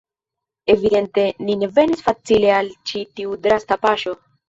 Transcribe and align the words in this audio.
Evidente 0.75 1.27
ni 1.49 1.57
ne 1.65 1.71
venis 1.77 2.03
facile 2.09 2.53
al 2.63 2.75
ĉi 2.91 3.07
tiu 3.19 3.41
drasta 3.47 3.83
paŝo. 3.89 4.21